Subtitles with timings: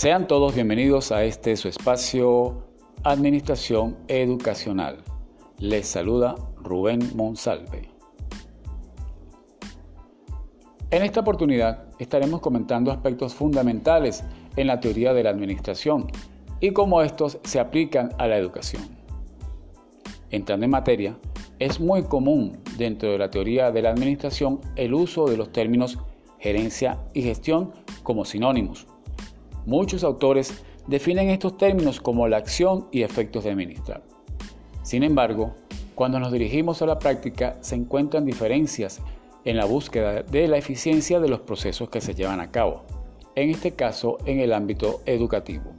[0.00, 2.64] Sean todos bienvenidos a este su espacio
[3.04, 5.04] Administración Educacional.
[5.58, 7.90] Les saluda Rubén Monsalve.
[10.90, 14.24] En esta oportunidad estaremos comentando aspectos fundamentales
[14.56, 16.06] en la teoría de la administración
[16.60, 18.82] y cómo estos se aplican a la educación.
[20.30, 21.18] Entrando en materia,
[21.58, 25.98] es muy común dentro de la teoría de la administración el uso de los términos
[26.38, 28.89] gerencia y gestión como sinónimos.
[29.70, 34.02] Muchos autores definen estos términos como la acción y efectos de administrar.
[34.82, 35.54] Sin embargo,
[35.94, 39.00] cuando nos dirigimos a la práctica se encuentran diferencias
[39.44, 42.82] en la búsqueda de la eficiencia de los procesos que se llevan a cabo,
[43.36, 45.70] en este caso en el ámbito educativo.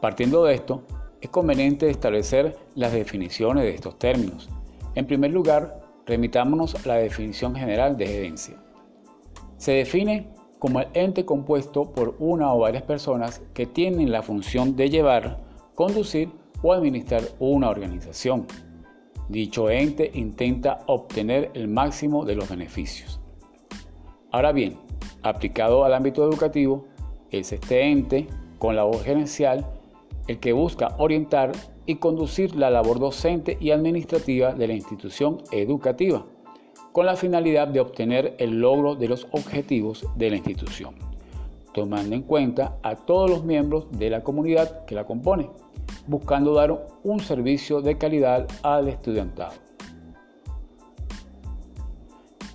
[0.00, 0.84] Partiendo de esto,
[1.20, 4.48] es conveniente establecer las definiciones de estos términos.
[4.94, 8.54] En primer lugar, remitámonos a la definición general de gerencia.
[9.56, 14.76] Se define como el ente compuesto por una o varias personas que tienen la función
[14.76, 15.38] de llevar,
[15.74, 16.30] conducir
[16.62, 18.46] o administrar una organización.
[19.28, 23.20] Dicho ente intenta obtener el máximo de los beneficios.
[24.30, 24.76] Ahora bien,
[25.22, 26.86] aplicado al ámbito educativo,
[27.30, 28.26] es este ente,
[28.58, 29.66] con la voz gerencial,
[30.26, 31.52] el que busca orientar
[31.86, 36.26] y conducir la labor docente y administrativa de la institución educativa,
[36.98, 40.96] con la finalidad de obtener el logro de los objetivos de la institución,
[41.72, 45.48] tomando en cuenta a todos los miembros de la comunidad que la compone,
[46.08, 49.52] buscando dar un servicio de calidad al estudiantado.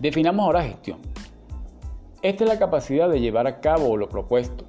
[0.02, 0.98] Definamos ahora gestión.
[2.22, 4.66] Esta es la capacidad de llevar a cabo lo propuesto,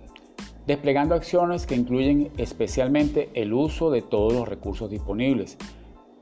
[0.68, 5.58] desplegando acciones que incluyen especialmente el uso de todos los recursos disponibles.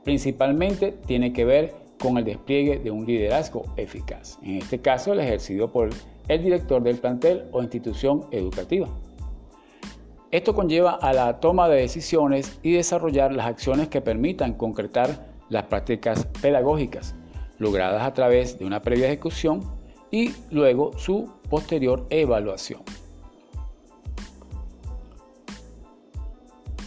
[0.03, 5.19] Principalmente tiene que ver con el despliegue de un liderazgo eficaz, en este caso el
[5.19, 5.89] ejercido por
[6.27, 8.87] el director del plantel o institución educativa.
[10.31, 15.65] Esto conlleva a la toma de decisiones y desarrollar las acciones que permitan concretar las
[15.65, 17.15] prácticas pedagógicas,
[17.59, 19.61] logradas a través de una previa ejecución
[20.09, 22.81] y luego su posterior evaluación.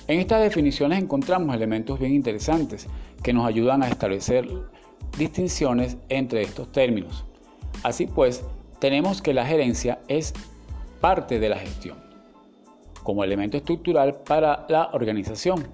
[0.09, 2.87] En estas definiciones encontramos elementos bien interesantes
[3.23, 4.49] que nos ayudan a establecer
[5.19, 7.25] distinciones entre estos términos.
[7.83, 8.45] Así pues,
[8.79, 10.34] tenemos que la gerencia es
[11.01, 11.99] parte de la gestión,
[13.03, 15.67] como elemento estructural para la organización.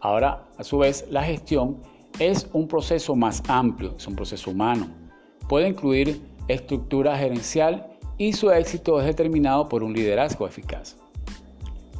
[0.00, 1.78] Ahora, a su vez, la gestión
[2.18, 4.88] es un proceso más amplio, es un proceso humano.
[5.48, 7.86] Puede incluir estructura gerencial
[8.18, 10.96] y su éxito es determinado por un liderazgo eficaz.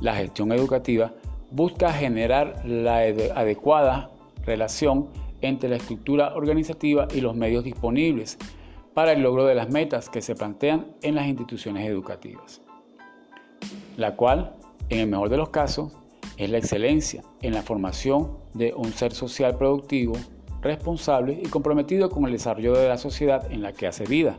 [0.00, 1.12] La gestión educativa
[1.50, 4.10] busca generar la adecuada
[4.44, 5.08] relación
[5.42, 8.38] entre la estructura organizativa y los medios disponibles
[8.94, 12.60] para el logro de las metas que se plantean en las instituciones educativas,
[13.96, 14.54] la cual,
[14.88, 15.92] en el mejor de los casos,
[16.36, 20.14] es la excelencia en la formación de un ser social productivo,
[20.60, 24.38] responsable y comprometido con el desarrollo de la sociedad en la que hace vida,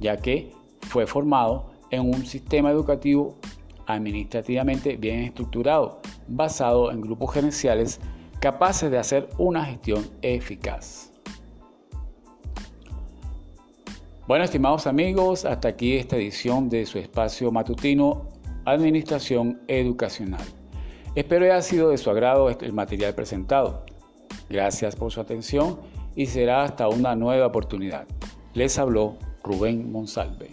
[0.00, 0.52] ya que
[0.82, 3.36] fue formado en un sistema educativo
[3.86, 8.00] administrativamente bien estructurado, basado en grupos gerenciales
[8.40, 11.10] capaces de hacer una gestión eficaz.
[14.26, 18.28] Bueno, estimados amigos, hasta aquí esta edición de su espacio matutino
[18.64, 20.44] Administración Educacional.
[21.14, 23.86] Espero haya sido de su agrado el material presentado.
[24.50, 25.80] Gracias por su atención
[26.14, 28.06] y será hasta una nueva oportunidad.
[28.52, 30.50] Les habló Rubén Monsalve.